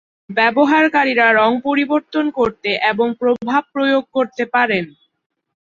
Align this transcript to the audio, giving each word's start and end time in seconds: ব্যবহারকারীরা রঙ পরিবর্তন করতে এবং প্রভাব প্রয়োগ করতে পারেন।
ব্যবহারকারীরা 0.31 1.27
রঙ 1.31 1.51
পরিবর্তন 1.63 2.25
করতে 2.31 2.69
এবং 2.91 3.07
প্রভাব 3.19 3.63
প্রয়োগ 3.73 4.03
করতে 4.13 4.43
পারেন। 4.53 4.85